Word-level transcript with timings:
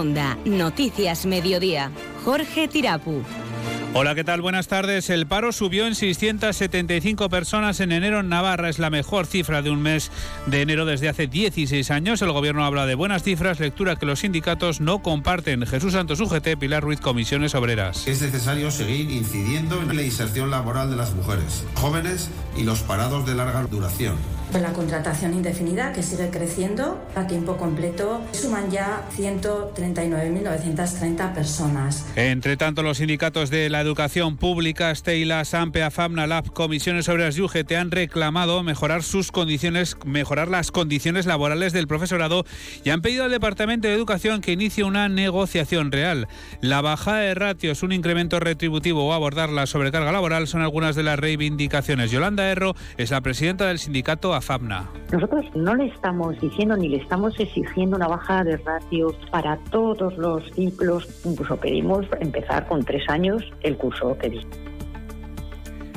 Onda, 0.00 0.38
Noticias 0.46 1.26
Mediodía. 1.26 1.90
Jorge 2.24 2.68
Tirapu. 2.68 3.22
Hola, 3.92 4.14
¿qué 4.14 4.24
tal? 4.24 4.40
Buenas 4.40 4.66
tardes. 4.66 5.10
El 5.10 5.26
paro 5.26 5.52
subió 5.52 5.86
en 5.86 5.94
675 5.94 7.28
personas 7.28 7.80
en 7.80 7.92
enero 7.92 8.20
en 8.20 8.30
Navarra. 8.30 8.70
Es 8.70 8.78
la 8.78 8.88
mejor 8.88 9.26
cifra 9.26 9.60
de 9.60 9.68
un 9.68 9.82
mes 9.82 10.10
de 10.46 10.62
enero 10.62 10.86
desde 10.86 11.10
hace 11.10 11.26
16 11.26 11.90
años. 11.90 12.22
El 12.22 12.32
gobierno 12.32 12.64
habla 12.64 12.86
de 12.86 12.94
buenas 12.94 13.24
cifras, 13.24 13.60
lectura 13.60 13.96
que 13.96 14.06
los 14.06 14.20
sindicatos 14.20 14.80
no 14.80 15.02
comparten. 15.02 15.66
Jesús 15.66 15.92
Santos 15.92 16.18
UGT, 16.20 16.56
Pilar 16.58 16.82
Ruiz, 16.82 17.00
Comisiones 17.00 17.54
Obreras. 17.54 18.06
Es 18.06 18.22
necesario 18.22 18.70
seguir 18.70 19.10
incidiendo 19.10 19.82
en 19.82 19.94
la 19.94 20.02
inserción 20.02 20.50
laboral 20.50 20.88
de 20.88 20.96
las 20.96 21.12
mujeres, 21.14 21.66
jóvenes 21.74 22.30
y 22.56 22.62
los 22.62 22.80
parados 22.80 23.26
de 23.26 23.34
larga 23.34 23.64
duración 23.64 24.16
la 24.58 24.72
contratación 24.72 25.34
indefinida, 25.34 25.92
que 25.92 26.02
sigue 26.02 26.30
creciendo 26.30 26.98
a 27.14 27.26
tiempo 27.26 27.56
completo, 27.56 28.22
suman 28.32 28.70
ya 28.70 29.06
139.930 29.16 31.34
personas. 31.34 32.06
Entre 32.16 32.56
tanto, 32.56 32.82
los 32.82 32.96
sindicatos 32.98 33.50
de 33.50 33.70
la 33.70 33.80
educación 33.80 34.36
pública, 34.36 34.94
Steyla, 34.94 35.44
Sampea, 35.44 35.90
Famna, 35.90 36.26
Lab, 36.26 36.52
Comisiones 36.52 37.08
Obreras 37.08 37.38
y 37.38 37.42
UGT 37.42 37.72
han 37.72 37.92
reclamado 37.92 38.62
mejorar 38.62 39.02
sus 39.02 39.30
condiciones, 39.30 39.96
mejorar 40.04 40.48
las 40.48 40.72
condiciones 40.72 41.26
laborales 41.26 41.72
del 41.72 41.86
profesorado 41.86 42.44
y 42.82 42.90
han 42.90 43.02
pedido 43.02 43.24
al 43.24 43.30
Departamento 43.30 43.86
de 43.86 43.94
Educación 43.94 44.40
que 44.40 44.52
inicie 44.52 44.84
una 44.84 45.08
negociación 45.08 45.92
real. 45.92 46.26
La 46.60 46.80
bajada 46.80 47.18
de 47.18 47.34
ratios, 47.34 47.82
un 47.82 47.92
incremento 47.92 48.40
retributivo 48.40 49.06
o 49.06 49.12
abordar 49.12 49.50
la 49.50 49.66
sobrecarga 49.66 50.12
laboral 50.12 50.48
son 50.48 50.62
algunas 50.62 50.96
de 50.96 51.02
las 51.02 51.18
reivindicaciones. 51.18 52.10
Yolanda 52.10 52.50
Erro 52.50 52.74
es 52.96 53.10
la 53.10 53.20
presidenta 53.20 53.66
del 53.66 53.78
sindicato 53.78 54.39
nosotros 55.12 55.44
no 55.54 55.74
le 55.74 55.86
estamos 55.86 56.40
diciendo 56.40 56.76
ni 56.76 56.88
le 56.88 56.98
estamos 56.98 57.38
exigiendo 57.38 57.96
una 57.96 58.08
baja 58.08 58.44
de 58.44 58.56
ratios 58.58 59.14
para 59.30 59.56
todos 59.70 60.16
los 60.16 60.44
ciclos, 60.52 61.08
incluso 61.24 61.56
pedimos 61.56 62.06
empezar 62.20 62.66
con 62.66 62.84
tres 62.84 63.08
años 63.08 63.42
el 63.62 63.76
curso 63.76 64.16
que 64.18 64.28
viene. 64.28 64.69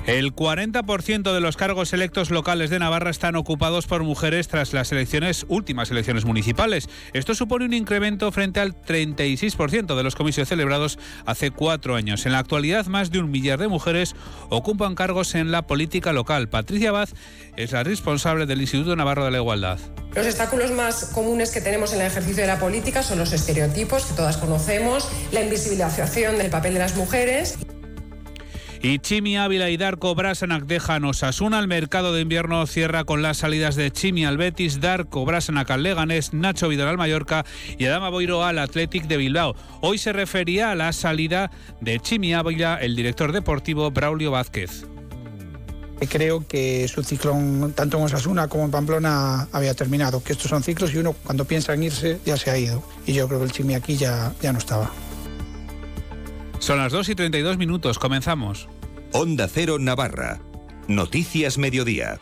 El 0.05 0.35
40% 0.35 1.33
de 1.33 1.39
los 1.39 1.55
cargos 1.55 1.93
electos 1.93 2.29
locales 2.29 2.69
de 2.69 2.77
Navarra 2.77 3.09
están 3.09 3.37
ocupados 3.37 3.87
por 3.87 4.03
mujeres 4.03 4.49
tras 4.49 4.73
las 4.73 4.91
elecciones, 4.91 5.45
últimas 5.47 5.91
elecciones 5.91 6.25
municipales. 6.25 6.89
Esto 7.13 7.35
supone 7.35 7.63
un 7.63 7.73
incremento 7.73 8.29
frente 8.33 8.59
al 8.59 8.75
36% 8.75 9.95
de 9.95 10.03
los 10.03 10.15
comicios 10.15 10.49
celebrados 10.49 10.99
hace 11.25 11.51
cuatro 11.51 11.95
años. 11.95 12.25
En 12.25 12.33
la 12.33 12.39
actualidad, 12.39 12.85
más 12.87 13.11
de 13.11 13.19
un 13.19 13.31
millar 13.31 13.59
de 13.59 13.69
mujeres 13.69 14.13
ocupan 14.49 14.95
cargos 14.95 15.35
en 15.35 15.51
la 15.51 15.67
política 15.67 16.11
local. 16.11 16.49
Patricia 16.49 16.91
Baz 16.91 17.13
es 17.55 17.71
la 17.71 17.83
responsable 17.83 18.45
del 18.45 18.59
Instituto 18.59 18.97
Navarro 18.97 19.23
de 19.23 19.31
la 19.31 19.37
Igualdad. 19.37 19.79
Los 20.13 20.25
obstáculos 20.25 20.71
más 20.71 21.11
comunes 21.13 21.49
que 21.49 21.61
tenemos 21.61 21.93
en 21.93 22.01
el 22.01 22.07
ejercicio 22.07 22.41
de 22.41 22.47
la 22.47 22.59
política 22.59 23.03
son 23.03 23.19
los 23.19 23.31
estereotipos 23.31 24.03
que 24.03 24.15
todas 24.15 24.35
conocemos, 24.35 25.07
la 25.31 25.41
invisibilización 25.41 26.37
del 26.37 26.49
papel 26.49 26.73
de 26.73 26.79
las 26.79 26.97
mujeres. 26.97 27.57
Y 28.85 28.99
Chimi 28.99 29.37
Ávila 29.37 29.69
y 29.69 29.77
Darko 29.77 30.13
Brasanac 30.13 30.65
dejan 30.65 31.05
Osasuna. 31.05 31.59
El 31.59 31.69
mercado 31.69 32.11
de 32.11 32.19
invierno 32.19 32.67
cierra 32.67 33.05
con 33.05 33.21
las 33.21 33.37
salidas 33.37 33.77
de 33.77 33.91
Chimi 33.91 34.25
al 34.25 34.35
Betis, 34.35 34.81
Darko 34.81 35.23
Brasanac 35.23 35.71
al 35.71 35.83
Leganés, 35.83 36.33
Nacho 36.33 36.67
Vidal 36.67 36.89
al 36.89 36.97
Mallorca 36.97 37.45
y 37.77 37.85
Adama 37.85 38.09
Boiro 38.09 38.43
al 38.43 38.59
Athletic 38.59 39.05
de 39.05 39.15
Bilbao. 39.15 39.55
Hoy 39.79 39.99
se 39.99 40.11
refería 40.11 40.69
a 40.69 40.75
la 40.75 40.91
salida 40.91 41.49
de 41.79 41.97
Chimi 42.01 42.33
Ávila, 42.33 42.75
el 42.75 42.97
director 42.97 43.31
deportivo 43.31 43.89
Braulio 43.89 44.31
Vázquez. 44.31 44.85
Creo 46.09 46.45
que 46.45 46.85
su 46.89 47.03
ciclo 47.03 47.37
tanto 47.73 47.97
en 47.97 48.03
Osasuna 48.03 48.49
como 48.49 48.65
en 48.65 48.71
Pamplona 48.71 49.47
había 49.53 49.75
terminado, 49.75 50.21
que 50.21 50.33
estos 50.33 50.49
son 50.49 50.61
ciclos 50.61 50.93
y 50.93 50.97
uno 50.97 51.13
cuando 51.13 51.45
piensa 51.45 51.73
en 51.73 51.83
irse 51.83 52.19
ya 52.25 52.35
se 52.35 52.51
ha 52.51 52.57
ido. 52.57 52.83
Y 53.07 53.13
yo 53.13 53.29
creo 53.29 53.39
que 53.39 53.45
el 53.45 53.51
Chimi 53.53 53.75
aquí 53.75 53.95
ya, 53.95 54.33
ya 54.41 54.51
no 54.51 54.59
estaba. 54.59 54.91
Son 56.63 56.77
las 56.77 56.93
2 56.93 57.09
y 57.09 57.15
32 57.15 57.57
minutos, 57.57 57.99
comenzamos. 57.99 58.69
Onda 59.11 59.49
Cero 59.49 59.79
Navarra. 59.79 60.39
Noticias 60.87 61.57
Mediodía. 61.57 62.21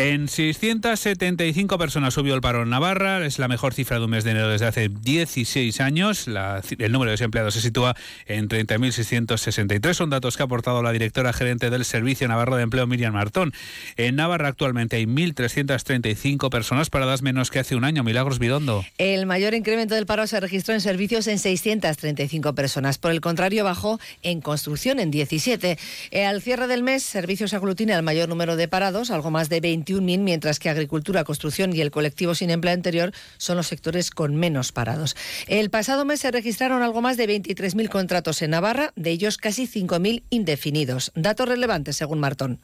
En 0.00 0.28
675 0.28 1.76
personas 1.76 2.14
subió 2.14 2.36
el 2.36 2.40
paro 2.40 2.62
en 2.62 2.70
Navarra, 2.70 3.26
es 3.26 3.40
la 3.40 3.48
mejor 3.48 3.74
cifra 3.74 3.98
de 3.98 4.04
un 4.04 4.12
mes 4.12 4.22
de 4.22 4.30
enero 4.30 4.48
desde 4.48 4.66
hace 4.66 4.88
16 4.88 5.80
años. 5.80 6.28
el 6.28 6.92
número 6.92 7.10
de 7.10 7.14
desempleados 7.14 7.54
se 7.54 7.60
sitúa 7.60 7.96
en 8.26 8.48
30.663. 8.48 9.94
Son 9.94 10.08
datos 10.08 10.36
que 10.36 10.44
ha 10.44 10.46
aportado 10.46 10.84
la 10.84 10.92
directora 10.92 11.32
gerente 11.32 11.68
del 11.68 11.84
Servicio 11.84 12.28
Navarro 12.28 12.54
de 12.54 12.62
Empleo, 12.62 12.86
Miriam 12.86 13.12
Martón. 13.12 13.52
En 13.96 14.14
Navarra 14.14 14.46
actualmente 14.46 14.94
hay 14.94 15.06
1.335 15.06 16.48
personas 16.48 16.90
paradas 16.90 17.22
menos 17.22 17.50
que 17.50 17.58
hace 17.58 17.74
un 17.74 17.82
año. 17.82 18.04
Milagros 18.04 18.38
Bidondo. 18.38 18.84
El 18.98 19.26
mayor 19.26 19.54
incremento 19.54 19.96
del 19.96 20.06
paro 20.06 20.28
se 20.28 20.38
registró 20.38 20.74
en 20.74 20.80
servicios 20.80 21.26
en 21.26 21.40
635 21.40 22.54
personas. 22.54 22.98
Por 22.98 23.10
el 23.10 23.20
contrario, 23.20 23.64
bajó 23.64 23.98
en 24.22 24.42
construcción 24.42 25.00
en 25.00 25.10
17. 25.10 25.76
Eh, 26.12 26.24
al 26.24 26.40
cierre 26.40 26.68
del 26.68 26.84
mes, 26.84 27.02
servicios 27.02 27.52
aglutina 27.52 27.96
el 27.96 28.04
mayor 28.04 28.28
número 28.28 28.54
de 28.54 28.68
parados, 28.68 29.10
algo 29.10 29.32
más 29.32 29.48
de 29.48 29.58
20 29.58 29.87
mientras 29.90 30.58
que 30.58 30.68
agricultura, 30.68 31.24
construcción 31.24 31.74
y 31.74 31.80
el 31.80 31.90
colectivo 31.90 32.34
sin 32.34 32.50
empleo 32.50 32.74
anterior 32.74 33.12
son 33.38 33.56
los 33.56 33.66
sectores 33.66 34.10
con 34.10 34.36
menos 34.36 34.72
parados. 34.72 35.16
El 35.46 35.70
pasado 35.70 36.04
mes 36.04 36.20
se 36.20 36.30
registraron 36.30 36.82
algo 36.82 37.00
más 37.00 37.16
de 37.16 37.28
23.000 37.28 37.88
contratos 37.88 38.42
en 38.42 38.50
Navarra, 38.50 38.92
de 38.96 39.10
ellos 39.10 39.36
casi 39.36 39.66
5.000 39.66 40.22
indefinidos. 40.30 41.12
Datos 41.14 41.48
relevantes, 41.48 41.96
según 41.96 42.20
Martón. 42.20 42.60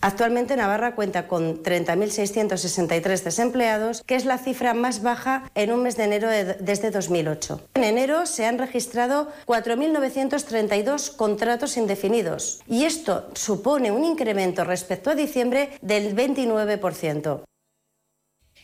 Actualmente 0.00 0.56
Navarra 0.56 0.94
cuenta 0.94 1.26
con 1.26 1.62
30.663 1.62 3.22
desempleados, 3.22 4.02
que 4.02 4.14
es 4.14 4.24
la 4.24 4.38
cifra 4.38 4.74
más 4.74 5.02
baja 5.02 5.50
en 5.54 5.72
un 5.72 5.82
mes 5.82 5.96
de 5.96 6.04
enero 6.04 6.28
desde 6.28 6.90
2008. 6.90 7.68
En 7.74 7.84
enero 7.84 8.26
se 8.26 8.46
han 8.46 8.58
registrado 8.58 9.32
4.932 9.46 11.16
contratos 11.16 11.76
indefinidos 11.76 12.60
y 12.68 12.84
esto 12.84 13.30
supone 13.34 13.90
un 13.90 14.04
incremento 14.04 14.64
respecto 14.64 15.10
a 15.10 15.14
diciembre 15.14 15.70
del 15.82 16.14
29%. 16.14 17.42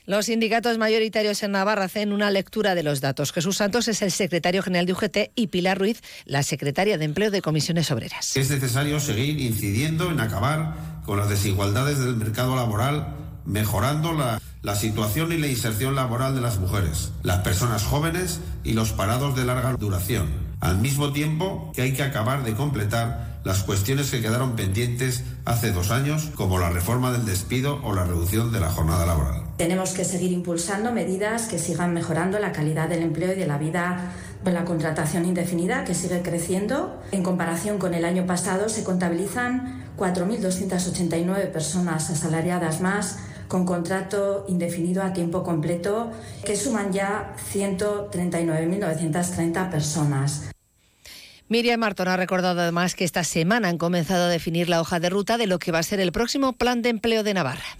Los 0.04 0.26
sindicatos 0.26 0.78
mayoritarios 0.78 1.44
en 1.44 1.52
Navarra 1.52 1.84
hacen 1.84 2.12
una 2.12 2.30
lectura 2.32 2.74
de 2.74 2.82
los 2.82 3.00
datos. 3.00 3.32
Jesús 3.32 3.58
Santos 3.58 3.86
es 3.86 4.02
el 4.02 4.10
secretario 4.10 4.60
general 4.60 4.84
de 4.86 4.92
UGT 4.94 5.16
y 5.36 5.46
Pilar 5.46 5.78
Ruiz, 5.78 6.02
la 6.24 6.42
secretaria 6.42 6.98
de 6.98 7.04
Empleo 7.04 7.30
de 7.30 7.40
Comisiones 7.40 7.88
Obreras. 7.92 8.36
Es 8.36 8.50
necesario 8.50 8.98
seguir 8.98 9.40
incidiendo 9.40 10.10
en 10.10 10.18
acabar 10.18 10.91
con 11.04 11.18
las 11.18 11.28
desigualdades 11.28 11.98
del 11.98 12.16
mercado 12.16 12.56
laboral, 12.56 13.16
mejorando 13.44 14.12
la, 14.12 14.40
la 14.62 14.76
situación 14.76 15.32
y 15.32 15.38
la 15.38 15.48
inserción 15.48 15.94
laboral 15.94 16.34
de 16.34 16.40
las 16.40 16.58
mujeres, 16.58 17.12
las 17.22 17.38
personas 17.38 17.84
jóvenes 17.84 18.40
y 18.62 18.72
los 18.74 18.92
parados 18.92 19.34
de 19.36 19.44
larga 19.44 19.72
duración, 19.74 20.28
al 20.60 20.78
mismo 20.78 21.12
tiempo 21.12 21.72
que 21.74 21.82
hay 21.82 21.92
que 21.92 22.02
acabar 22.02 22.44
de 22.44 22.54
completar 22.54 23.40
las 23.44 23.64
cuestiones 23.64 24.10
que 24.10 24.20
quedaron 24.20 24.54
pendientes 24.54 25.24
hace 25.44 25.72
dos 25.72 25.90
años, 25.90 26.30
como 26.36 26.58
la 26.58 26.70
reforma 26.70 27.10
del 27.10 27.24
despido 27.24 27.80
o 27.82 27.92
la 27.92 28.04
reducción 28.04 28.52
de 28.52 28.60
la 28.60 28.70
jornada 28.70 29.04
laboral. 29.04 29.42
Tenemos 29.56 29.90
que 29.90 30.04
seguir 30.04 30.32
impulsando 30.32 30.92
medidas 30.92 31.46
que 31.46 31.58
sigan 31.58 31.92
mejorando 31.92 32.38
la 32.38 32.52
calidad 32.52 32.88
del 32.88 33.02
empleo 33.02 33.32
y 33.32 33.36
de 33.36 33.46
la 33.46 33.58
vida 33.58 34.12
la 34.50 34.64
contratación 34.64 35.24
indefinida, 35.24 35.84
que 35.84 35.94
sigue 35.94 36.22
creciendo. 36.22 37.00
En 37.12 37.22
comparación 37.22 37.78
con 37.78 37.94
el 37.94 38.04
año 38.04 38.26
pasado, 38.26 38.68
se 38.68 38.82
contabilizan 38.82 39.84
4.289 39.96 41.52
personas 41.52 42.10
asalariadas 42.10 42.80
más 42.80 43.20
con 43.46 43.64
contrato 43.66 44.44
indefinido 44.48 45.02
a 45.02 45.12
tiempo 45.12 45.44
completo, 45.44 46.10
que 46.44 46.56
suman 46.56 46.92
ya 46.92 47.36
139.930 47.52 49.70
personas. 49.70 50.48
Miriam 51.48 51.78
Martón 51.78 52.08
ha 52.08 52.16
recordado 52.16 52.62
además 52.62 52.94
que 52.94 53.04
esta 53.04 53.24
semana 53.24 53.68
han 53.68 53.76
comenzado 53.76 54.24
a 54.24 54.28
definir 54.28 54.70
la 54.70 54.80
hoja 54.80 55.00
de 55.00 55.10
ruta 55.10 55.36
de 55.36 55.46
lo 55.46 55.58
que 55.58 55.70
va 55.70 55.80
a 55.80 55.82
ser 55.82 56.00
el 56.00 56.12
próximo 56.12 56.54
plan 56.54 56.80
de 56.80 56.88
empleo 56.88 57.22
de 57.22 57.34
Navarra. 57.34 57.76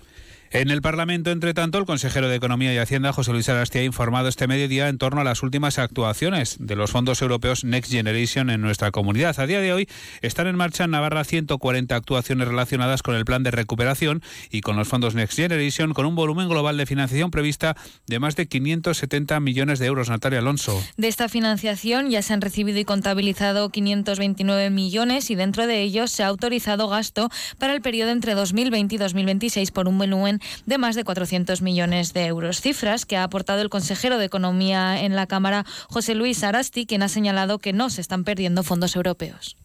En 0.54 0.70
el 0.70 0.82
Parlamento, 0.82 1.30
entre 1.30 1.54
tanto, 1.54 1.78
el 1.78 1.86
consejero 1.86 2.28
de 2.28 2.36
Economía 2.36 2.74
y 2.74 2.76
Hacienda, 2.76 3.14
José 3.14 3.32
Luis 3.32 3.48
Arastia, 3.48 3.80
ha 3.80 3.84
informado 3.84 4.28
este 4.28 4.46
mediodía 4.46 4.90
en 4.90 4.98
torno 4.98 5.22
a 5.22 5.24
las 5.24 5.42
últimas 5.42 5.78
actuaciones 5.78 6.58
de 6.60 6.76
los 6.76 6.90
fondos 6.90 7.22
europeos 7.22 7.64
Next 7.64 7.90
Generation 7.90 8.50
en 8.50 8.60
nuestra 8.60 8.90
comunidad. 8.90 9.40
A 9.40 9.46
día 9.46 9.62
de 9.62 9.72
hoy 9.72 9.88
están 10.20 10.48
en 10.48 10.56
marcha 10.56 10.84
en 10.84 10.90
Navarra 10.90 11.24
140 11.24 11.96
actuaciones 11.96 12.46
relacionadas 12.46 13.02
con 13.02 13.14
el 13.14 13.24
plan 13.24 13.42
de 13.44 13.50
recuperación 13.50 14.22
y 14.50 14.60
con 14.60 14.76
los 14.76 14.88
fondos 14.88 15.14
Next 15.14 15.36
Generation, 15.36 15.94
con 15.94 16.04
un 16.04 16.16
volumen 16.16 16.50
global 16.50 16.76
de 16.76 16.84
financiación 16.84 17.30
prevista 17.30 17.74
de 18.06 18.18
más 18.18 18.36
de 18.36 18.46
570 18.46 19.40
millones 19.40 19.78
de 19.78 19.86
euros. 19.86 20.10
Natalia 20.10 20.40
Alonso. 20.40 20.84
De 20.98 21.08
esta 21.08 21.30
financiación 21.30 22.10
ya 22.10 22.20
se 22.20 22.34
han 22.34 22.42
recibido 22.42 22.78
y 22.78 22.84
contabilizado 22.84 23.70
529 23.70 24.68
millones 24.68 25.30
y 25.30 25.34
dentro 25.34 25.66
de 25.66 25.80
ellos 25.80 26.10
se 26.10 26.24
ha 26.24 26.26
autorizado 26.26 26.88
gasto 26.88 27.30
para 27.56 27.72
el 27.72 27.80
periodo 27.80 28.10
entre 28.10 28.34
2020 28.34 28.96
y 28.96 28.98
2026 28.98 29.70
por 29.70 29.88
un 29.88 29.96
volumen 29.96 30.41
de 30.66 30.78
más 30.78 30.96
de 30.96 31.04
400 31.04 31.62
millones 31.62 32.12
de 32.12 32.26
euros. 32.26 32.60
Cifras 32.60 33.06
que 33.06 33.16
ha 33.16 33.24
aportado 33.24 33.62
el 33.62 33.70
consejero 33.70 34.18
de 34.18 34.26
Economía 34.26 35.02
en 35.02 35.16
la 35.16 35.26
Cámara, 35.26 35.64
José 35.88 36.14
Luis 36.14 36.42
Arasti, 36.44 36.86
quien 36.86 37.02
ha 37.02 37.08
señalado 37.08 37.58
que 37.58 37.72
no 37.72 37.90
se 37.90 38.00
están 38.00 38.24
perdiendo 38.24 38.62
fondos 38.62 38.96
europeos. 38.96 39.56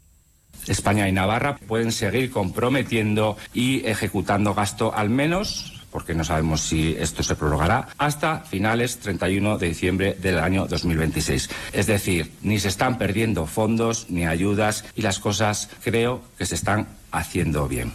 España 0.67 1.07
y 1.07 1.11
Navarra 1.11 1.57
pueden 1.57 1.91
seguir 1.91 2.31
comprometiendo 2.31 3.37
y 3.53 3.85
ejecutando 3.85 4.53
gasto 4.53 4.93
al 4.93 5.09
menos 5.09 5.73
porque 5.91 6.13
no 6.13 6.23
sabemos 6.23 6.61
si 6.61 6.95
esto 6.99 7.23
se 7.23 7.35
prorrogará, 7.35 7.87
hasta 7.97 8.41
finales 8.41 8.99
31 8.99 9.57
de 9.57 9.67
diciembre 9.67 10.13
del 10.19 10.37
año 10.37 10.67
2026. 10.67 11.49
Es 11.73 11.87
decir, 11.87 12.31
ni 12.41 12.59
se 12.59 12.67
están 12.67 12.97
perdiendo 12.97 13.47
fondos 13.47 14.05
ni 14.09 14.25
ayudas 14.25 14.85
y 14.95 15.01
las 15.01 15.19
cosas 15.19 15.69
creo 15.83 16.21
que 16.37 16.45
se 16.45 16.55
están 16.55 16.87
haciendo 17.11 17.67
bien. 17.67 17.93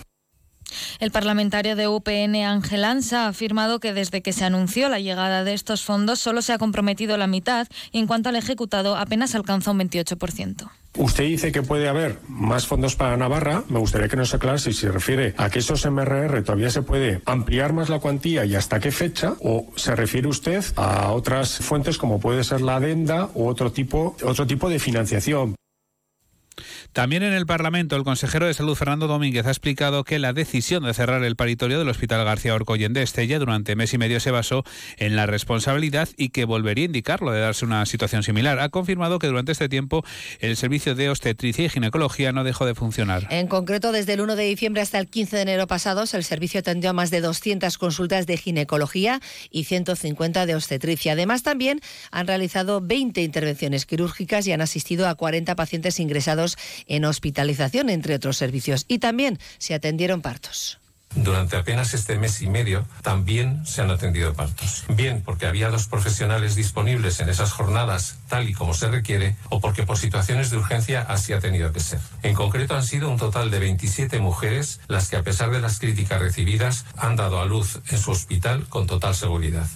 El 1.02 1.10
parlamentario 1.10 1.75
de 1.75 1.88
UPN, 1.88 2.37
Ángel 2.44 2.84
Ansa, 2.84 3.25
ha 3.25 3.28
afirmado 3.31 3.81
que 3.81 3.93
desde 3.93 4.22
que 4.22 4.32
se 4.32 4.44
anunció 4.44 4.88
la 4.88 5.00
llegada 5.00 5.43
de 5.43 5.52
estos 5.52 5.82
fondos 5.82 6.20
solo 6.20 6.43
se 6.43 6.52
ha 6.52 6.58
comprometido 6.58 7.16
la 7.16 7.26
mitad 7.26 7.66
y 7.90 7.99
en 7.99 8.06
cuanto 8.06 8.28
al 8.28 8.37
ejecutado 8.37 8.94
apenas 8.94 9.34
alcanza 9.34 9.72
un 9.72 9.81
28%. 9.81 10.70
Usted 10.96 11.25
dice 11.25 11.50
que 11.50 11.62
puede 11.62 11.88
haber 11.88 12.20
más 12.28 12.69
fondos 12.69 12.94
para 12.94 13.16
Navarra. 13.16 13.64
Me 13.69 13.81
gustaría 13.81 14.06
que 14.06 14.16
nos 14.16 14.32
aclarase 14.32 14.72
si 14.72 14.78
se 14.78 14.93
refiere 14.93 15.34
a 15.38 15.50
que 15.50 15.58
esos 15.58 15.84
MRR 15.84 16.40
todavía 16.44 16.70
se 16.70 16.82
puede 16.82 17.20
ampliar 17.26 17.72
más 17.72 17.88
la 17.88 17.98
cuantía 17.98 18.44
y 18.44 18.55
hasta 18.55 18.78
qué 18.78 18.93
fecha, 18.93 19.34
o 19.40 19.72
se 19.75 19.96
refiere 19.96 20.28
usted 20.28 20.64
a 20.76 21.10
otras 21.10 21.58
fuentes 21.58 21.98
como 21.98 22.20
puede 22.20 22.44
ser 22.44 22.60
la 22.60 22.76
adenda 22.76 23.28
u 23.34 23.48
otro 23.48 23.72
tipo, 23.72 24.14
otro 24.22 24.46
tipo 24.46 24.70
de 24.70 24.78
financiación. 24.78 25.56
También 26.92 27.22
en 27.22 27.32
el 27.32 27.46
Parlamento, 27.46 27.96
el 27.96 28.04
consejero 28.04 28.46
de 28.46 28.52
Salud, 28.52 28.74
Fernando 28.74 29.06
Domínguez, 29.06 29.46
ha 29.46 29.50
explicado 29.50 30.04
que 30.04 30.18
la 30.18 30.34
decisión 30.34 30.84
de 30.84 30.92
cerrar 30.92 31.24
el 31.24 31.36
paritorio 31.36 31.78
del 31.78 31.88
Hospital 31.88 32.22
García 32.22 32.54
Orcoyen 32.54 32.92
de 32.92 33.02
Estella 33.02 33.38
durante 33.38 33.76
mes 33.76 33.94
y 33.94 33.98
medio 33.98 34.20
se 34.20 34.30
basó 34.30 34.62
en 34.98 35.16
la 35.16 35.24
responsabilidad 35.24 36.10
y 36.18 36.28
que 36.28 36.44
volvería 36.44 36.84
a 36.84 36.86
indicarlo 36.86 37.32
de 37.32 37.40
darse 37.40 37.64
una 37.64 37.86
situación 37.86 38.22
similar. 38.22 38.60
Ha 38.60 38.68
confirmado 38.68 39.18
que 39.18 39.26
durante 39.26 39.52
este 39.52 39.70
tiempo 39.70 40.04
el 40.40 40.54
servicio 40.58 40.94
de 40.94 41.08
obstetricia 41.08 41.64
y 41.64 41.70
ginecología 41.70 42.30
no 42.32 42.44
dejó 42.44 42.66
de 42.66 42.74
funcionar. 42.74 43.26
En 43.30 43.46
concreto, 43.46 43.90
desde 43.90 44.12
el 44.12 44.20
1 44.20 44.36
de 44.36 44.44
diciembre 44.44 44.82
hasta 44.82 44.98
el 44.98 45.06
15 45.06 45.36
de 45.36 45.42
enero 45.42 45.66
pasados, 45.66 46.12
el 46.12 46.24
servicio 46.24 46.60
atendió 46.60 46.90
a 46.90 46.92
más 46.92 47.10
de 47.10 47.22
200 47.22 47.78
consultas 47.78 48.26
de 48.26 48.36
ginecología 48.36 49.22
y 49.50 49.64
150 49.64 50.44
de 50.44 50.54
obstetricia. 50.54 51.12
Además, 51.12 51.42
también 51.42 51.80
han 52.10 52.26
realizado 52.26 52.82
20 52.82 53.22
intervenciones 53.22 53.86
quirúrgicas 53.86 54.46
y 54.46 54.52
han 54.52 54.60
asistido 54.60 55.08
a 55.08 55.14
40 55.14 55.56
pacientes 55.56 55.98
ingresados 55.98 56.58
en 56.87 57.05
hospitalización, 57.05 57.90
entre 57.90 58.14
otros 58.14 58.37
servicios. 58.37 58.84
Y 58.88 58.99
también 58.99 59.38
se 59.58 59.75
atendieron 59.75 60.23
partos. 60.23 60.79
Durante 61.14 61.56
apenas 61.56 61.93
este 61.93 62.17
mes 62.17 62.40
y 62.40 62.49
medio 62.49 62.87
también 63.02 63.67
se 63.67 63.82
han 63.82 63.90
atendido 63.90 64.32
partos. 64.32 64.84
Bien 64.88 65.23
porque 65.23 65.46
había 65.46 65.69
dos 65.69 65.87
profesionales 65.87 66.55
disponibles 66.55 67.20
en 67.20 67.29
esas 67.29 67.52
jornadas 67.52 68.19
tal 68.29 68.49
y 68.49 68.55
como 68.55 68.73
se 68.73 68.88
requiere 68.88 69.37
o 69.50 69.61
porque 69.61 69.82
por 69.82 69.99
situaciones 69.99 70.50
de 70.50 70.56
urgencia 70.56 71.02
así 71.02 71.32
ha 71.32 71.40
tenido 71.40 71.73
que 71.73 71.81
ser. 71.81 72.00
En 72.23 72.34
concreto 72.34 72.75
han 72.75 72.84
sido 72.84 73.11
un 73.11 73.19
total 73.19 73.50
de 73.50 73.58
27 73.58 74.20
mujeres 74.20 74.81
las 74.88 75.11
que 75.11 75.17
a 75.17 75.23
pesar 75.23 75.50
de 75.50 75.61
las 75.61 75.79
críticas 75.79 76.20
recibidas 76.20 76.87
han 76.96 77.17
dado 77.17 77.40
a 77.40 77.44
luz 77.44 77.81
en 77.90 77.99
su 77.99 78.11
hospital 78.11 78.67
con 78.69 78.87
total 78.87 79.14
seguridad. 79.14 79.69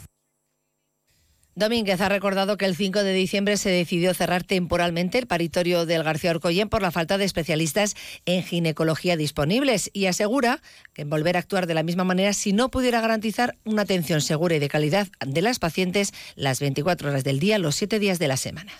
Domínguez 1.58 2.02
ha 2.02 2.10
recordado 2.10 2.58
que 2.58 2.66
el 2.66 2.76
5 2.76 3.02
de 3.02 3.14
diciembre 3.14 3.56
se 3.56 3.70
decidió 3.70 4.12
cerrar 4.12 4.44
temporalmente 4.44 5.16
el 5.16 5.26
paritorio 5.26 5.86
del 5.86 6.02
García 6.02 6.32
Orcoyen 6.32 6.68
por 6.68 6.82
la 6.82 6.90
falta 6.90 7.16
de 7.16 7.24
especialistas 7.24 7.96
en 8.26 8.42
ginecología 8.42 9.16
disponibles 9.16 9.88
y 9.94 10.04
asegura 10.04 10.60
que 10.92 11.04
volver 11.04 11.36
a 11.36 11.38
actuar 11.38 11.66
de 11.66 11.72
la 11.72 11.82
misma 11.82 12.04
manera 12.04 12.34
si 12.34 12.52
no 12.52 12.70
pudiera 12.70 13.00
garantizar 13.00 13.56
una 13.64 13.82
atención 13.82 14.20
segura 14.20 14.56
y 14.56 14.58
de 14.58 14.68
calidad 14.68 15.08
de 15.26 15.40
las 15.40 15.58
pacientes 15.58 16.12
las 16.34 16.60
24 16.60 17.08
horas 17.08 17.24
del 17.24 17.38
día, 17.38 17.58
los 17.58 17.74
7 17.76 17.98
días 18.00 18.18
de 18.18 18.28
la 18.28 18.36
semana. 18.36 18.72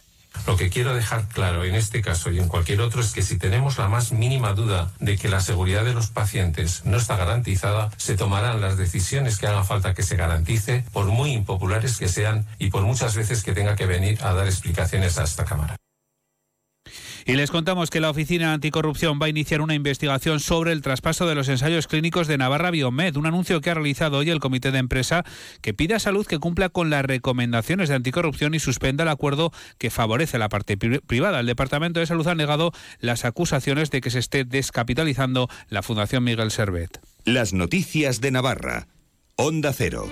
Lo 0.46 0.56
que 0.56 0.70
quiero 0.70 0.94
dejar 0.94 1.26
claro 1.28 1.64
en 1.64 1.74
este 1.74 2.02
caso 2.02 2.30
y 2.30 2.38
en 2.38 2.48
cualquier 2.48 2.80
otro 2.80 3.00
es 3.00 3.12
que 3.12 3.22
si 3.22 3.38
tenemos 3.38 3.78
la 3.78 3.88
más 3.88 4.12
mínima 4.12 4.52
duda 4.52 4.90
de 5.00 5.16
que 5.16 5.28
la 5.28 5.40
seguridad 5.40 5.84
de 5.84 5.94
los 5.94 6.08
pacientes 6.08 6.84
no 6.84 6.96
está 6.96 7.16
garantizada, 7.16 7.90
se 7.96 8.16
tomarán 8.16 8.60
las 8.60 8.76
decisiones 8.76 9.38
que 9.38 9.46
haga 9.46 9.64
falta 9.64 9.94
que 9.94 10.02
se 10.02 10.16
garantice, 10.16 10.84
por 10.92 11.06
muy 11.06 11.32
impopulares 11.32 11.98
que 11.98 12.08
sean 12.08 12.46
y 12.58 12.70
por 12.70 12.82
muchas 12.82 13.16
veces 13.16 13.42
que 13.42 13.52
tenga 13.52 13.76
que 13.76 13.86
venir 13.86 14.18
a 14.22 14.32
dar 14.32 14.46
explicaciones 14.46 15.18
a 15.18 15.24
esta 15.24 15.44
Cámara. 15.44 15.75
Y 17.28 17.32
les 17.32 17.50
contamos 17.50 17.90
que 17.90 17.98
la 17.98 18.08
Oficina 18.08 18.52
Anticorrupción 18.52 19.18
va 19.20 19.26
a 19.26 19.28
iniciar 19.28 19.60
una 19.60 19.74
investigación 19.74 20.38
sobre 20.38 20.70
el 20.70 20.80
traspaso 20.80 21.26
de 21.26 21.34
los 21.34 21.48
ensayos 21.48 21.88
clínicos 21.88 22.28
de 22.28 22.38
Navarra 22.38 22.70
Biomed, 22.70 23.16
un 23.16 23.26
anuncio 23.26 23.60
que 23.60 23.68
ha 23.68 23.74
realizado 23.74 24.18
hoy 24.18 24.30
el 24.30 24.38
Comité 24.38 24.70
de 24.70 24.78
Empresa 24.78 25.24
que 25.60 25.74
pide 25.74 25.94
a 25.94 25.98
Salud 25.98 26.24
que 26.24 26.38
cumpla 26.38 26.68
con 26.68 26.88
las 26.88 27.04
recomendaciones 27.04 27.88
de 27.88 27.96
anticorrupción 27.96 28.54
y 28.54 28.60
suspenda 28.60 29.02
el 29.02 29.08
acuerdo 29.08 29.52
que 29.76 29.90
favorece 29.90 30.38
la 30.38 30.48
parte 30.48 30.76
privada. 30.76 31.40
El 31.40 31.46
Departamento 31.46 31.98
de 31.98 32.06
Salud 32.06 32.28
ha 32.28 32.36
negado 32.36 32.70
las 33.00 33.24
acusaciones 33.24 33.90
de 33.90 34.00
que 34.00 34.10
se 34.10 34.20
esté 34.20 34.44
descapitalizando 34.44 35.48
la 35.68 35.82
Fundación 35.82 36.22
Miguel 36.22 36.52
Servet. 36.52 37.00
Las 37.24 37.52
noticias 37.52 38.20
de 38.20 38.30
Navarra. 38.30 38.86
Onda 39.34 39.72
Cero. 39.72 40.08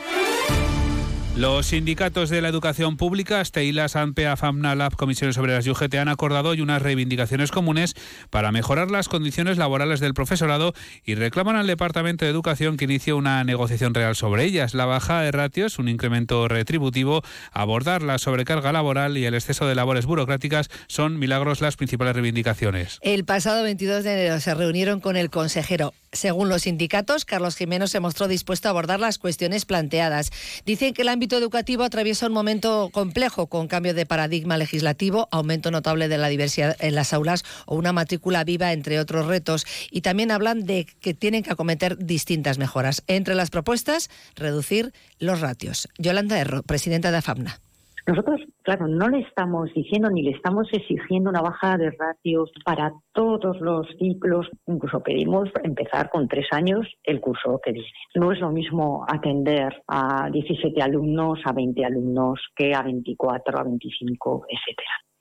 Los 1.37 1.67
sindicatos 1.67 2.31
de 2.31 2.41
la 2.41 2.49
educación 2.49 2.97
pública, 2.97 3.45
Steilas, 3.45 3.97
ANPEA, 3.97 4.37
FAMNA, 4.37 4.77
LAB, 4.77 4.95
Comisiones 4.95 5.37
Obreras 5.37 5.67
y 5.67 5.71
UGT 5.71 5.97
han 5.97 6.07
acordado 6.07 6.51
hoy 6.51 6.61
unas 6.61 6.81
reivindicaciones 6.81 7.51
comunes 7.51 7.95
para 8.31 8.53
mejorar 8.53 8.93
las 8.93 9.09
condiciones 9.09 9.59
laborales 9.59 9.99
del 9.99 10.15
profesorado 10.15 10.75
y 11.05 11.17
reclaman 11.17 11.57
al 11.57 11.67
Departamento 11.67 12.25
de 12.25 12.31
Educación 12.31 12.77
que 12.77 12.85
inicie 12.85 13.15
una 13.15 13.43
negociación 13.43 13.95
real 13.95 14.15
sobre 14.15 14.45
ellas. 14.45 14.75
La 14.75 14.87
bajada 14.87 15.23
de 15.23 15.33
ratios, 15.33 15.81
un 15.81 15.89
incremento 15.89 16.47
retributivo, 16.47 17.23
abordar 17.51 18.03
la 18.03 18.19
sobrecarga 18.19 18.71
laboral 18.71 19.19
y 19.19 19.27
el 19.27 19.35
exceso 19.35 19.67
de 19.67 19.75
labores 19.75 20.07
burocráticas 20.07 20.71
son 20.87 21.19
milagros 21.19 21.61
las 21.61 21.75
principales 21.75 22.15
reivindicaciones. 22.15 23.01
El 23.03 23.25
pasado 23.25 23.65
22 23.65 24.05
de 24.05 24.13
enero 24.13 24.39
se 24.39 24.55
reunieron 24.55 25.01
con 25.01 25.17
el 25.17 25.31
consejero. 25.31 25.95
Según 26.15 26.49
los 26.49 26.63
sindicatos, 26.63 27.25
Carlos 27.25 27.57
Jiménez 27.57 27.91
se 27.91 27.99
mostró 27.99 28.29
dispuesto 28.29 28.69
a 28.69 28.71
abordar 28.71 29.01
las 29.01 29.19
cuestiones 29.19 29.65
planteadas. 29.65 30.31
Dicen 30.65 30.95
que 30.95 31.03
el 31.03 31.09
ámbito 31.09 31.37
educativo 31.37 31.83
atraviesa 31.83 32.29
un 32.29 32.33
momento 32.33 32.89
complejo 32.93 33.49
con 33.49 33.67
cambio 33.67 33.95
de 33.95 34.07
paradigma 34.07 34.57
legislativo, 34.57 35.29
aumento 35.33 35.73
notable 35.73 36.09
de 36.09 36.17
la 36.17 36.29
diversidad 36.29 36.77
en 36.79 36.95
las 36.95 37.13
aulas 37.13 37.45
o 37.67 37.75
una 37.75 37.93
matrícula 37.93 38.45
viva, 38.45 38.73
entre 38.73 39.01
otros 39.01 39.27
retos. 39.27 39.67
Y 39.91 40.03
también 40.03 40.31
hablan 40.31 40.65
de 40.65 40.87
que 41.01 41.15
tienen 41.15 41.43
que 41.43 41.51
acometer 41.51 41.99
distintas 41.99 42.59
mejoras. 42.59 43.03
Entre 43.09 43.35
las 43.35 43.51
propuestas, 43.51 44.09
reducir 44.37 44.93
los 45.19 45.41
ratios. 45.41 45.89
Yolanda 45.99 46.39
Erro, 46.39 46.63
presidenta 46.63 47.11
de 47.11 47.19
AFAMNA. 47.19 47.61
Nosotros, 48.07 48.41
claro, 48.65 48.89
no 48.89 49.09
le 49.09 49.21
estamos 49.21 49.73
diciendo 49.75 50.11
ni 50.11 50.23
le 50.23 50.31
estamos 50.31 50.67
exigiendo 50.73 51.31
una 51.31 51.43
bajada 51.43 51.77
de 51.77 51.91
ratios 51.91 52.51
para 52.65 52.93
todos 53.13 53.61
los 53.61 53.87
ciclos, 53.99 54.49
incluso 54.67 55.01
pedimos 55.01 55.51
empezar 55.63 56.11
con 56.11 56.27
tres 56.27 56.47
años 56.51 56.87
el 57.05 57.21
curso 57.21 57.61
que 57.63 57.73
viene. 57.73 57.89
No 58.15 58.33
es 58.33 58.41
lo 58.41 58.51
mismo 58.51 59.05
atender 59.06 59.83
a 59.87 60.31
17 60.31 60.83
alumnos, 60.83 61.39
a 61.44 61.53
20 61.53 61.85
alumnos, 61.85 62.41
que 62.56 62.75
a 62.75 62.83
24, 62.83 63.59
a 63.59 63.63
25, 63.63 64.47
etcétera. 64.49 65.14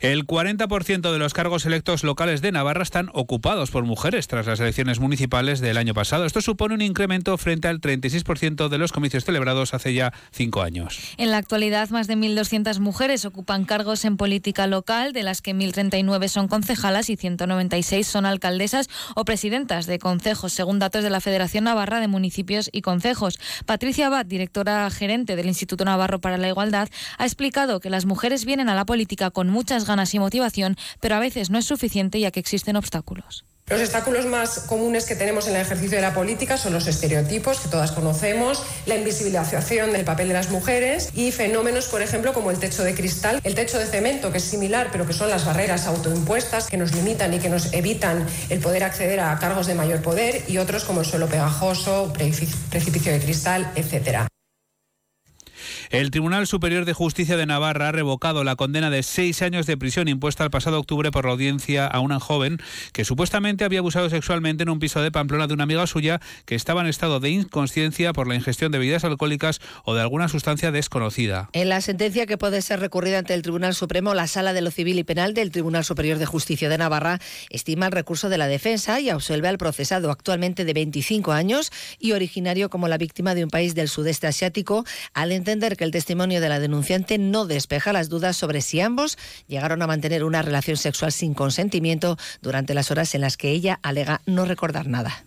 El 0.00 0.26
40% 0.26 1.12
de 1.12 1.18
los 1.18 1.34
cargos 1.34 1.66
electos 1.66 2.04
locales 2.04 2.40
de 2.40 2.52
Navarra 2.52 2.84
están 2.84 3.10
ocupados 3.14 3.72
por 3.72 3.84
mujeres 3.84 4.28
tras 4.28 4.46
las 4.46 4.60
elecciones 4.60 5.00
municipales 5.00 5.58
del 5.58 5.76
año 5.76 5.92
pasado. 5.92 6.24
Esto 6.24 6.40
supone 6.40 6.74
un 6.74 6.82
incremento 6.82 7.36
frente 7.36 7.66
al 7.66 7.80
36% 7.80 8.68
de 8.68 8.78
los 8.78 8.92
comicios 8.92 9.24
celebrados 9.24 9.74
hace 9.74 9.94
ya 9.94 10.12
cinco 10.30 10.62
años. 10.62 11.00
En 11.16 11.32
la 11.32 11.38
actualidad, 11.38 11.88
más 11.90 12.06
de 12.06 12.16
1.200 12.16 12.78
mujeres 12.78 13.24
ocupan 13.24 13.64
cargos 13.64 14.04
en 14.04 14.16
política 14.16 14.68
local, 14.68 15.12
de 15.12 15.24
las 15.24 15.42
que 15.42 15.52
1.039 15.52 16.28
son 16.28 16.46
concejalas 16.46 17.10
y 17.10 17.16
196 17.16 18.06
son 18.06 18.24
alcaldesas 18.24 18.88
o 19.16 19.24
presidentas 19.24 19.86
de 19.86 19.98
concejos, 19.98 20.52
según 20.52 20.78
datos 20.78 21.02
de 21.02 21.10
la 21.10 21.20
Federación 21.20 21.64
Navarra 21.64 21.98
de 21.98 22.06
Municipios 22.06 22.70
y 22.72 22.82
Concejos. 22.82 23.40
Patricia 23.66 24.06
Abad, 24.06 24.26
directora 24.26 24.88
gerente 24.90 25.34
del 25.34 25.46
Instituto 25.46 25.84
Navarro 25.84 26.20
para 26.20 26.38
la 26.38 26.48
Igualdad, 26.48 26.88
ha 27.18 27.24
explicado 27.24 27.80
que 27.80 27.90
las 27.90 28.06
mujeres 28.06 28.44
vienen 28.44 28.68
a 28.68 28.76
la 28.76 28.86
política 28.86 29.30
con 29.30 29.48
muchas 29.48 29.87
ganas 29.88 30.14
y 30.14 30.20
motivación, 30.20 30.76
pero 31.00 31.16
a 31.16 31.20
veces 31.20 31.50
no 31.50 31.58
es 31.58 31.64
suficiente 31.64 32.20
ya 32.20 32.30
que 32.30 32.40
existen 32.40 32.76
obstáculos. 32.76 33.44
Los 33.68 33.82
obstáculos 33.82 34.24
más 34.24 34.60
comunes 34.60 35.04
que 35.04 35.14
tenemos 35.14 35.46
en 35.46 35.54
el 35.54 35.60
ejercicio 35.60 35.96
de 35.96 36.02
la 36.02 36.14
política 36.14 36.56
son 36.56 36.72
los 36.72 36.86
estereotipos 36.86 37.60
que 37.60 37.68
todas 37.68 37.92
conocemos, 37.92 38.62
la 38.86 38.96
invisibilización 38.96 39.92
del 39.92 40.06
papel 40.06 40.28
de 40.28 40.34
las 40.34 40.48
mujeres 40.48 41.10
y 41.14 41.32
fenómenos, 41.32 41.86
por 41.88 42.00
ejemplo, 42.00 42.32
como 42.32 42.50
el 42.50 42.58
techo 42.58 42.82
de 42.82 42.94
cristal, 42.94 43.42
el 43.44 43.54
techo 43.54 43.78
de 43.78 43.84
cemento, 43.84 44.32
que 44.32 44.38
es 44.38 44.44
similar, 44.44 44.88
pero 44.90 45.06
que 45.06 45.12
son 45.12 45.28
las 45.28 45.44
barreras 45.44 45.86
autoimpuestas 45.86 46.68
que 46.68 46.78
nos 46.78 46.94
limitan 46.94 47.34
y 47.34 47.40
que 47.40 47.50
nos 47.50 47.74
evitan 47.74 48.26
el 48.48 48.58
poder 48.60 48.84
acceder 48.84 49.20
a 49.20 49.38
cargos 49.38 49.66
de 49.66 49.74
mayor 49.74 50.00
poder 50.00 50.44
y 50.48 50.56
otros 50.56 50.84
como 50.84 51.00
el 51.00 51.06
suelo 51.06 51.26
pegajoso, 51.26 52.10
precipicio 52.70 53.12
de 53.12 53.20
cristal, 53.20 53.70
etcétera. 53.76 54.28
El 55.90 56.10
Tribunal 56.10 56.46
Superior 56.46 56.84
de 56.84 56.92
Justicia 56.92 57.38
de 57.38 57.46
Navarra 57.46 57.88
ha 57.88 57.92
revocado 57.92 58.44
la 58.44 58.56
condena 58.56 58.90
de 58.90 59.02
seis 59.02 59.40
años 59.40 59.64
de 59.64 59.78
prisión 59.78 60.06
impuesta 60.06 60.44
el 60.44 60.50
pasado 60.50 60.78
octubre 60.78 61.10
por 61.10 61.24
la 61.24 61.30
audiencia 61.30 61.86
a 61.86 62.00
una 62.00 62.20
joven 62.20 62.58
que 62.92 63.06
supuestamente 63.06 63.64
había 63.64 63.78
abusado 63.78 64.10
sexualmente 64.10 64.64
en 64.64 64.68
un 64.68 64.80
piso 64.80 65.00
de 65.00 65.10
Pamplona 65.10 65.46
de 65.46 65.54
una 65.54 65.62
amiga 65.62 65.86
suya 65.86 66.20
que 66.44 66.56
estaba 66.56 66.82
en 66.82 66.88
estado 66.88 67.20
de 67.20 67.30
inconsciencia 67.30 68.12
por 68.12 68.28
la 68.28 68.34
ingestión 68.34 68.70
de 68.70 68.76
bebidas 68.76 69.04
alcohólicas 69.04 69.60
o 69.82 69.94
de 69.94 70.02
alguna 70.02 70.28
sustancia 70.28 70.70
desconocida. 70.72 71.48
En 71.54 71.70
la 71.70 71.80
sentencia 71.80 72.26
que 72.26 72.36
puede 72.36 72.60
ser 72.60 72.80
recurrida 72.80 73.20
ante 73.20 73.32
el 73.32 73.40
Tribunal 73.40 73.74
Supremo, 73.74 74.12
la 74.12 74.26
Sala 74.26 74.52
de 74.52 74.60
lo 74.60 74.70
Civil 74.70 74.98
y 74.98 75.04
Penal 75.04 75.32
del 75.32 75.50
Tribunal 75.50 75.86
Superior 75.86 76.18
de 76.18 76.26
Justicia 76.26 76.68
de 76.68 76.76
Navarra 76.76 77.18
estima 77.48 77.86
el 77.86 77.92
recurso 77.92 78.28
de 78.28 78.36
la 78.36 78.46
defensa 78.46 79.00
y 79.00 79.08
absuelve 79.08 79.48
al 79.48 79.56
procesado 79.56 80.10
actualmente 80.10 80.66
de 80.66 80.74
25 80.74 81.32
años 81.32 81.72
y 81.98 82.12
originario 82.12 82.68
como 82.68 82.88
la 82.88 82.98
víctima 82.98 83.34
de 83.34 83.44
un 83.44 83.48
país 83.48 83.74
del 83.74 83.88
sudeste 83.88 84.26
asiático, 84.26 84.84
al 85.14 85.32
entender 85.32 85.77
que 85.78 85.84
el 85.84 85.92
testimonio 85.92 86.42
de 86.42 86.50
la 86.50 86.60
denunciante 86.60 87.16
no 87.16 87.46
despeja 87.46 87.94
las 87.94 88.10
dudas 88.10 88.36
sobre 88.36 88.60
si 88.60 88.80
ambos 88.80 89.16
llegaron 89.46 89.80
a 89.80 89.86
mantener 89.86 90.24
una 90.24 90.42
relación 90.42 90.76
sexual 90.76 91.12
sin 91.12 91.32
consentimiento 91.32 92.18
durante 92.42 92.74
las 92.74 92.90
horas 92.90 93.14
en 93.14 93.22
las 93.22 93.38
que 93.38 93.50
ella 93.50 93.80
alega 93.82 94.20
no 94.26 94.44
recordar 94.44 94.86
nada. 94.86 95.24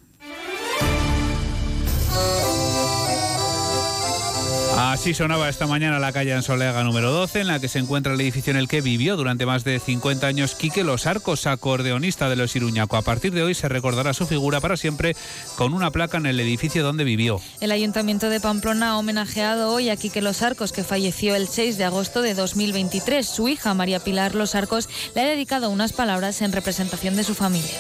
Así 4.92 5.14
sonaba 5.14 5.48
esta 5.48 5.68
mañana 5.68 6.00
la 6.00 6.12
calle 6.12 6.34
Ansolega 6.34 6.84
número 6.84 7.12
12, 7.12 7.40
en 7.40 7.48
la 7.48 7.62
que 7.62 7.70
se 7.70 7.80
encuentra 7.80 8.14
el 8.14 8.20
edificio 8.20 8.52
en 8.52 8.58
el 8.58 8.68
que 8.68 8.82
vivió 8.82 9.16
durante 9.16 9.46
más 9.46 9.64
de 9.64 9.80
50 9.80 10.28
años 10.28 10.54
Quique 10.54 10.84
Los 10.84 11.08
Arcos, 11.08 11.48
acordeonista 11.48 12.30
de 12.30 12.36
los 12.36 12.58
Iruñaco. 12.58 12.98
A 12.98 13.02
partir 13.02 13.32
de 13.32 13.42
hoy 13.42 13.54
se 13.54 13.70
recordará 13.70 14.14
su 14.14 14.28
figura 14.28 14.60
para 14.60 14.76
siempre 14.76 15.16
con 15.56 15.74
una 15.74 15.92
placa 15.92 16.18
en 16.18 16.26
el 16.26 16.42
edificio 16.42 16.84
donde 16.84 17.06
vivió. 17.06 17.40
El 17.62 17.72
Ayuntamiento 17.72 18.30
de 18.30 18.42
Pamplona 18.42 18.90
ha 18.90 18.98
homenajeado 18.98 19.72
hoy 19.72 19.90
a 19.90 19.96
Quique 19.96 20.22
Los 20.22 20.42
Arcos, 20.42 20.74
que 20.74 20.84
falleció 20.84 21.36
el 21.36 21.48
6 21.48 21.78
de 21.78 21.86
agosto 21.86 22.22
de 22.22 22.34
2023. 22.34 23.26
Su 23.26 23.48
hija, 23.48 23.74
María 23.74 24.02
Pilar 24.02 24.36
Los 24.36 24.56
Arcos, 24.56 24.90
le 25.16 25.22
ha 25.22 25.26
dedicado 25.26 25.70
unas 25.70 25.94
palabras 25.94 26.42
en 26.42 26.52
representación 26.52 27.16
de 27.16 27.24
su 27.24 27.34
familia. 27.34 27.78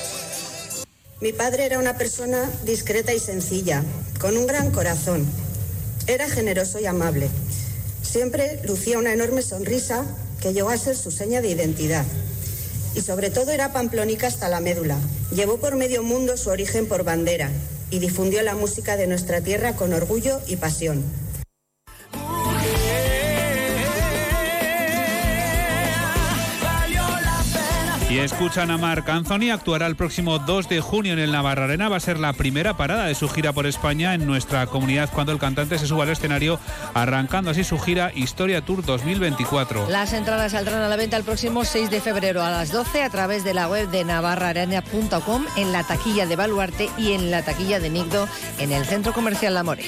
Mi 1.19 1.33
padre 1.33 1.65
era 1.65 1.77
una 1.77 1.97
persona 1.97 2.49
discreta 2.63 3.13
y 3.13 3.19
sencilla, 3.19 3.83
con 4.17 4.37
un 4.37 4.47
gran 4.47 4.71
corazón 4.71 5.27
era 6.07 6.29
generoso 6.29 6.79
y 6.79 6.85
amable. 6.85 7.29
Siempre 8.01 8.59
lucía 8.63 8.99
una 8.99 9.13
enorme 9.13 9.41
sonrisa 9.41 10.05
que 10.41 10.53
llegó 10.53 10.69
a 10.69 10.77
ser 10.77 10.95
su 10.95 11.11
seña 11.11 11.41
de 11.41 11.49
identidad. 11.49 12.05
Y 12.95 13.01
sobre 13.01 13.29
todo 13.29 13.51
era 13.51 13.71
pamplónica 13.71 14.27
hasta 14.27 14.49
la 14.49 14.59
médula. 14.59 14.97
Llevó 15.33 15.57
por 15.57 15.75
medio 15.75 16.03
mundo 16.03 16.35
su 16.35 16.49
origen 16.49 16.87
por 16.87 17.03
bandera 17.03 17.49
y 17.89 17.99
difundió 17.99 18.41
la 18.41 18.55
música 18.55 18.97
de 18.97 19.07
nuestra 19.07 19.41
tierra 19.41 19.75
con 19.75 19.93
orgullo 19.93 20.41
y 20.47 20.57
pasión. 20.57 21.03
Y 28.11 28.19
escuchan 28.19 28.69
a 28.71 28.77
Marc 28.77 29.07
Anthony, 29.07 29.51
actuará 29.53 29.87
el 29.87 29.95
próximo 29.95 30.37
2 30.37 30.67
de 30.67 30.81
junio 30.81 31.13
en 31.13 31.19
el 31.19 31.31
Navarra 31.31 31.63
Arena. 31.63 31.87
Va 31.87 31.95
a 31.95 32.01
ser 32.01 32.19
la 32.19 32.33
primera 32.33 32.75
parada 32.75 33.05
de 33.05 33.15
su 33.15 33.29
gira 33.29 33.53
por 33.53 33.65
España 33.65 34.13
en 34.13 34.25
nuestra 34.27 34.67
comunidad 34.67 35.09
cuando 35.13 35.31
el 35.31 35.39
cantante 35.39 35.79
se 35.79 35.87
suba 35.87 36.03
al 36.03 36.09
escenario, 36.09 36.59
arrancando 36.93 37.51
así 37.51 37.63
su 37.63 37.79
gira 37.79 38.11
Historia 38.13 38.65
Tour 38.65 38.83
2024. 38.83 39.87
Las 39.87 40.11
entradas 40.11 40.51
saldrán 40.51 40.81
a 40.81 40.89
la 40.89 40.97
venta 40.97 41.15
el 41.15 41.23
próximo 41.23 41.63
6 41.63 41.89
de 41.89 42.01
febrero 42.01 42.43
a 42.43 42.51
las 42.51 42.73
12 42.73 43.01
a 43.01 43.09
través 43.09 43.45
de 43.45 43.53
la 43.53 43.69
web 43.69 43.89
de 43.89 44.03
navarraarena.com, 44.03 45.45
en 45.55 45.71
la 45.71 45.83
taquilla 45.83 46.25
de 46.25 46.35
Baluarte 46.35 46.89
y 46.97 47.13
en 47.13 47.31
la 47.31 47.43
taquilla 47.43 47.79
de 47.79 47.91
Nigdo 47.91 48.27
en 48.59 48.73
el 48.73 48.83
Centro 48.83 49.13
Comercial 49.13 49.53
La 49.53 49.63
Morea. 49.63 49.87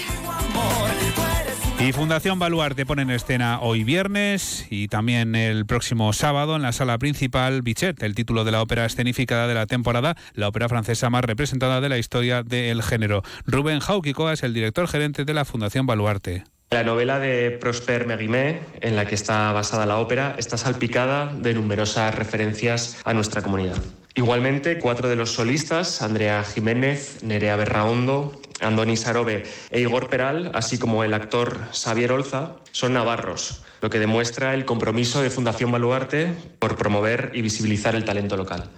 Y 1.85 1.91
Fundación 1.91 2.39
Baluarte 2.39 2.85
pone 2.85 3.01
en 3.01 3.09
escena 3.09 3.59
hoy 3.59 3.83
viernes 3.83 4.65
y 4.69 4.87
también 4.87 5.35
el 5.35 5.65
próximo 5.65 6.13
sábado 6.13 6.55
en 6.55 6.61
la 6.61 6.71
sala 6.71 6.97
principal 6.97 7.61
Bichet, 7.61 8.01
el 8.03 8.15
título 8.15 8.45
de 8.45 8.53
la 8.53 8.61
ópera 8.61 8.85
escenificada 8.85 9.47
de 9.47 9.53
la 9.53 9.65
temporada, 9.65 10.15
la 10.33 10.47
ópera 10.47 10.69
francesa 10.69 11.09
más 11.09 11.25
representada 11.25 11.81
de 11.81 11.89
la 11.89 11.97
historia 11.97 12.41
del 12.41 12.83
género. 12.83 13.21
Rubén 13.45 13.81
Jauquicoa 13.81 14.31
es 14.31 14.43
el 14.43 14.53
director 14.53 14.87
gerente 14.87 15.25
de 15.25 15.33
la 15.33 15.43
Fundación 15.43 15.85
Baluarte. 15.85 16.45
La 16.71 16.85
novela 16.85 17.19
de 17.19 17.51
Prosper 17.51 18.07
Mérimée, 18.07 18.61
en 18.79 18.95
la 18.95 19.05
que 19.05 19.15
está 19.15 19.51
basada 19.51 19.85
la 19.85 19.97
ópera, 19.97 20.35
está 20.37 20.55
salpicada 20.55 21.33
de 21.33 21.53
numerosas 21.53 22.15
referencias 22.15 22.97
a 23.03 23.13
nuestra 23.13 23.41
comunidad. 23.41 23.75
Igualmente, 24.15 24.79
cuatro 24.79 25.09
de 25.09 25.17
los 25.17 25.31
solistas, 25.31 26.01
Andrea 26.01 26.43
Jiménez, 26.45 27.23
Nerea 27.23 27.57
Berraondo, 27.57 28.39
Andoni 28.63 28.98
Sarobe 28.98 29.43
e 29.70 29.79
Igor 29.79 30.10
Peral, 30.10 30.51
así 30.53 30.77
como 30.77 31.03
el 31.03 31.13
actor 31.13 31.60
Xavier 31.72 32.12
Olza, 32.12 32.55
son 32.72 32.93
navarros, 32.93 33.63
lo 33.82 33.89
que 33.89 34.00
demuestra 34.00 34.53
el 34.53 34.65
compromiso 34.65 35.22
de 35.22 35.29
Fundación 35.29 35.72
Baluarte 35.72 36.34
por 36.60 36.77
promover 36.77 37.32
y 37.34 37.41
visibilizar 37.41 37.96
el 37.96 38.05
talento 38.05 38.38
local. 38.38 38.70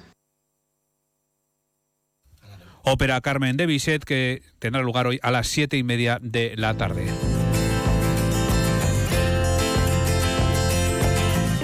Ópera 2.84 3.20
Carmen 3.22 3.58
de 3.58 3.65
Bizet 3.65 4.04
que 4.04 4.44
tendrá 4.60 4.82
lugar 4.84 5.08
hoy 5.08 5.20
a 5.24 5.32
las 5.32 5.48
siete 5.48 5.75
y 5.75 5.84
media 5.84 6.20
de 6.22 6.54
la 6.56 6.77
tarde. 6.77 7.08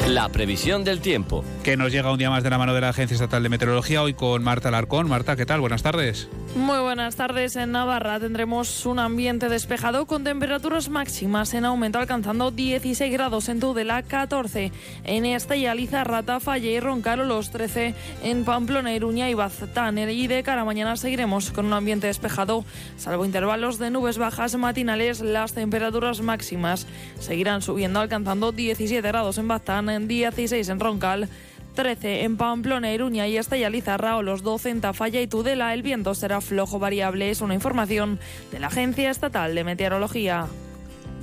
La 0.07 0.27
previsión 0.29 0.83
del 0.83 0.99
tiempo. 0.99 1.45
Que 1.63 1.77
nos 1.77 1.91
llega 1.91 2.11
un 2.11 2.17
día 2.17 2.29
más 2.29 2.43
de 2.43 2.49
la 2.49 2.57
mano 2.57 2.73
de 2.73 2.81
la 2.81 2.89
Agencia 2.89 3.15
Estatal 3.15 3.43
de 3.43 3.49
Meteorología, 3.49 4.01
hoy 4.01 4.13
con 4.13 4.43
Marta 4.43 4.69
Larcón. 4.71 5.07
Marta, 5.07 5.35
¿qué 5.37 5.45
tal? 5.45 5.61
Buenas 5.61 5.83
tardes. 5.83 6.27
Muy 6.55 6.79
buenas 6.79 7.15
tardes. 7.15 7.55
En 7.55 7.71
Navarra 7.71 8.19
tendremos 8.19 8.85
un 8.85 8.99
ambiente 8.99 9.47
despejado 9.47 10.05
con 10.05 10.25
temperaturas 10.25 10.89
máximas 10.89 11.53
en 11.53 11.63
aumento 11.63 11.97
alcanzando 11.97 12.51
16 12.51 13.13
grados 13.13 13.47
en 13.47 13.61
Tudela, 13.61 14.03
14 14.03 14.73
en 15.05 15.25
Estella, 15.25 15.73
Lizarrata, 15.73 16.41
Falla 16.41 16.69
y 16.69 16.81
Roncaro, 16.81 17.23
los 17.23 17.51
13 17.51 17.95
en 18.23 18.43
Pamplona, 18.43 18.93
Iruña 18.93 19.29
y 19.29 19.33
Baztán. 19.33 19.97
Y 19.97 20.27
de 20.27 20.43
cara 20.43 20.65
mañana 20.65 20.97
seguiremos 20.97 21.51
con 21.51 21.67
un 21.67 21.73
ambiente 21.73 22.07
despejado, 22.07 22.65
salvo 22.97 23.23
intervalos 23.23 23.79
de 23.79 23.89
nubes 23.89 24.17
bajas 24.17 24.53
matinales, 24.57 25.21
las 25.21 25.53
temperaturas 25.53 26.19
máximas 26.19 26.85
seguirán 27.21 27.61
subiendo 27.61 28.01
alcanzando 28.01 28.51
17 28.51 29.07
grados 29.07 29.37
en 29.37 29.47
Baztán, 29.47 30.05
16 30.05 30.67
en 30.67 30.79
Roncal, 30.81 31.29
13 31.73 32.23
en 32.23 32.37
Pamplona, 32.37 32.93
Iruña 32.93 33.27
y 33.27 33.37
Estella 33.37 33.69
Lizarra 33.69 34.21
los 34.21 34.43
12 34.43 34.69
en 34.69 34.81
Tafalla 34.81 35.21
y 35.21 35.27
Tudela. 35.27 35.73
El 35.73 35.83
viento 35.83 36.13
será 36.13 36.41
flojo 36.41 36.79
variable. 36.79 37.29
Es 37.29 37.41
una 37.41 37.53
información 37.53 38.19
de 38.51 38.59
la 38.59 38.67
Agencia 38.67 39.09
Estatal 39.09 39.55
de 39.55 39.63
Meteorología. 39.63 40.47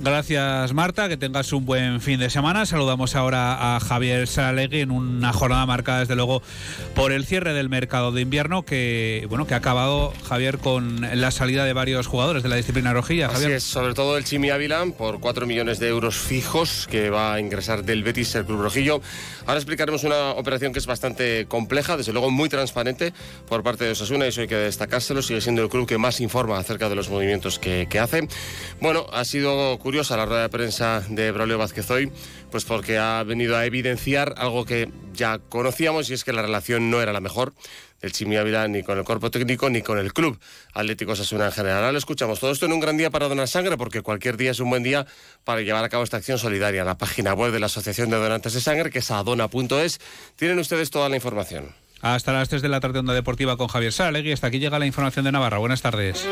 Gracias 0.01 0.73
Marta, 0.73 1.09
que 1.09 1.17
tengas 1.17 1.51
un 1.51 1.65
buen 1.65 1.99
fin 1.99 2.21
de 2.21 2.29
semana. 2.29 2.65
Saludamos 2.65 3.17
ahora 3.17 3.75
a 3.75 3.79
Javier 3.81 4.29
Saralegui 4.29 4.79
en 4.79 4.91
una 4.91 5.33
jornada 5.33 5.65
marcada 5.65 5.99
desde 5.99 6.15
luego 6.15 6.41
por 6.95 7.11
el 7.11 7.25
cierre 7.25 7.53
del 7.53 7.67
mercado 7.67 8.13
de 8.13 8.21
invierno 8.21 8.63
que 8.63 9.25
bueno 9.29 9.45
que 9.45 9.55
ha 9.55 9.57
acabado 9.57 10.13
Javier 10.23 10.57
con 10.59 11.01
la 11.01 11.31
salida 11.31 11.65
de 11.65 11.73
varios 11.73 12.07
jugadores 12.07 12.43
de 12.43 12.49
la 12.49 12.55
disciplina 12.55 12.93
rojilla. 12.93 13.27
Javier. 13.27 13.47
Así 13.47 13.55
es, 13.55 13.63
sobre 13.63 13.93
todo 13.93 14.17
el 14.17 14.23
Chimi 14.23 14.51
Ávila 14.51 14.85
por 14.97 15.19
4 15.19 15.45
millones 15.45 15.79
de 15.79 15.89
euros 15.89 16.15
fijos 16.15 16.87
que 16.89 17.09
va 17.09 17.33
a 17.33 17.41
ingresar 17.41 17.83
del 17.83 18.03
Betis 18.03 18.33
el 18.35 18.45
Club 18.45 18.61
Rojillo. 18.61 19.01
Ahora 19.47 19.59
explicaremos 19.59 20.05
una 20.05 20.31
operación 20.31 20.71
que 20.71 20.79
es 20.79 20.85
bastante 20.85 21.45
compleja, 21.47 21.97
desde 21.97 22.13
luego 22.13 22.31
muy 22.31 22.47
transparente 22.47 23.13
por 23.49 23.63
parte 23.63 23.83
de 23.83 23.91
Osasuna 23.91 24.25
y 24.25 24.29
eso 24.29 24.41
hay 24.41 24.47
que 24.47 24.55
destacárselo. 24.55 25.21
Sigue 25.21 25.41
siendo 25.41 25.61
el 25.61 25.69
club 25.69 25.85
que 25.85 25.97
más 25.97 26.21
informa 26.21 26.57
acerca 26.57 26.87
de 26.87 26.95
los 26.95 27.09
movimientos 27.09 27.59
que, 27.59 27.87
que 27.89 27.99
hace. 27.99 28.27
Bueno, 28.79 29.05
ha 29.11 29.25
sido 29.25 29.77
curiosa 29.89 30.15
la 30.15 30.27
rueda 30.27 30.43
de 30.43 30.49
prensa 30.49 31.01
de 31.09 31.31
Braulio 31.31 31.57
Vázquez 31.57 31.89
hoy, 31.89 32.11
pues 32.51 32.63
porque 32.63 32.99
ha 32.99 33.23
venido 33.23 33.57
a 33.57 33.65
evidenciar 33.65 34.35
algo 34.37 34.63
que 34.63 34.87
ya 35.15 35.39
conocíamos 35.39 36.11
y 36.11 36.13
es 36.13 36.23
que 36.23 36.31
la 36.31 36.43
relación 36.43 36.91
no 36.91 37.01
era 37.01 37.11
la 37.11 37.21
mejor 37.21 37.53
del 37.99 38.11
Chimi 38.11 38.37
Ávila 38.37 38.67
ni 38.67 38.83
con 38.83 38.99
el 38.99 39.03
cuerpo 39.03 39.31
técnico 39.31 39.67
ni 39.67 39.81
con 39.81 39.97
el 39.97 40.13
club 40.13 40.39
Atlético 40.75 41.15
Sasuna 41.15 41.47
en 41.47 41.53
general. 41.53 41.77
Ahora 41.77 41.91
lo 41.91 41.97
escuchamos. 41.97 42.39
Todo 42.39 42.51
esto 42.51 42.67
en 42.67 42.73
un 42.73 42.81
gran 42.81 42.97
día 42.97 43.09
para 43.09 43.27
donar 43.27 43.47
sangre 43.47 43.77
porque 43.77 44.03
cualquier 44.03 44.37
día 44.37 44.51
es 44.51 44.59
un 44.59 44.69
buen 44.69 44.83
día 44.83 45.07
para 45.43 45.61
llevar 45.61 45.83
a 45.83 45.89
cabo 45.89 46.03
esta 46.03 46.17
acción 46.17 46.37
solidaria. 46.37 46.83
La 46.83 46.99
página 46.99 47.33
web 47.33 47.51
de 47.51 47.59
la 47.59 47.65
Asociación 47.65 48.11
de 48.11 48.17
Donantes 48.17 48.53
de 48.53 48.61
Sangre, 48.61 48.91
que 48.91 48.99
es 48.99 49.09
adona.es, 49.09 49.99
tienen 50.35 50.59
ustedes 50.59 50.91
toda 50.91 51.09
la 51.09 51.15
información. 51.15 51.73
Hasta 52.01 52.31
las 52.31 52.47
3 52.47 52.61
de 52.61 52.69
la 52.69 52.79
tarde, 52.79 52.99
Onda 52.99 53.15
Deportiva 53.15 53.57
con 53.57 53.67
Javier 53.67 53.91
Salegui. 53.91 54.33
Hasta 54.33 54.45
aquí 54.45 54.59
llega 54.59 54.77
la 54.77 54.85
información 54.85 55.25
de 55.25 55.31
Navarra. 55.31 55.57
Buenas 55.57 55.81
tardes. 55.81 56.27